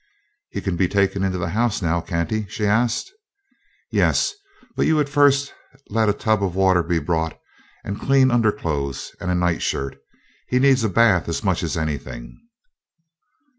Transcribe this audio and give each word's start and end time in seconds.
"He 0.49 0.61
can 0.61 0.77
be 0.77 0.87
taken 0.87 1.21
into 1.23 1.37
the 1.37 1.49
house 1.49 1.79
now, 1.79 2.01
can't 2.01 2.31
he?" 2.31 2.47
she 2.47 2.65
asked. 2.65 3.11
"Yes, 3.91 4.33
but 4.75 4.87
you 4.87 4.97
had 4.97 5.05
better 5.05 5.13
first 5.13 5.53
let 5.89 6.09
a 6.09 6.13
tub 6.13 6.43
of 6.43 6.55
water 6.55 6.81
be 6.81 6.97
brought, 6.97 7.39
and 7.83 8.01
clean 8.01 8.31
underclothes, 8.31 9.15
and 9.19 9.29
a 9.29 9.35
night 9.35 9.61
shirt. 9.61 9.99
He 10.47 10.57
needs 10.57 10.83
a 10.83 10.89
bath 10.89 11.29
as 11.29 11.43
much 11.43 11.61
as 11.61 11.77
anything." 11.77 12.35